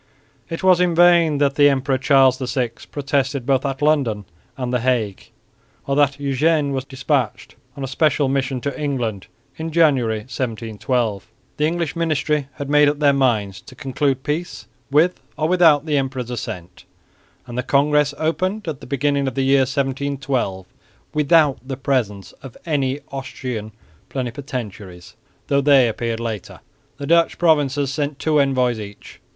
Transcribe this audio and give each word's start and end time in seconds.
It 0.49 0.63
was 0.63 0.81
in 0.81 0.95
vain 0.95 1.37
that 1.37 1.53
the 1.53 1.69
Emperor 1.69 1.99
Charles 1.99 2.39
VI 2.39 2.71
protested 2.91 3.45
both 3.45 3.63
at 3.67 3.83
London 3.83 4.25
and 4.57 4.73
the 4.73 4.79
Hague, 4.79 5.29
or 5.85 5.95
that 5.95 6.19
Eugene 6.19 6.71
was 6.71 6.85
despatched 6.85 7.53
on 7.77 7.83
a 7.83 7.87
special 7.87 8.27
mission 8.27 8.59
to 8.61 8.81
England 8.81 9.27
in 9.57 9.69
January, 9.71 10.21
1712. 10.21 11.27
The 11.57 11.67
English 11.67 11.95
ministry 11.95 12.47
had 12.55 12.67
made 12.67 12.89
up 12.89 12.97
their 12.97 13.13
minds 13.13 13.61
to 13.61 13.75
conclude 13.75 14.23
peace 14.23 14.65
with 14.89 15.21
or 15.37 15.47
without 15.47 15.85
the 15.85 15.97
emperor's 15.99 16.31
assent; 16.31 16.85
and 17.45 17.55
the 17.55 17.61
congress 17.61 18.15
opened 18.17 18.67
at 18.67 18.79
the 18.81 18.87
beginning 18.87 19.27
of 19.27 19.35
the 19.35 19.43
year 19.43 19.65
1712 19.69 20.65
without 21.13 21.59
the 21.63 21.77
presence 21.77 22.31
of 22.41 22.57
any 22.65 22.99
Austrian 23.11 23.71
plenipotentiaries, 24.09 25.15
though 25.45 25.61
they 25.61 25.87
appeared 25.87 26.19
later. 26.19 26.61
The 26.97 27.05
Dutch 27.05 27.37
provinces 27.37 27.93
sent 27.93 28.17
two 28.17 28.39
envoys 28.39 28.79
each. 28.79 29.19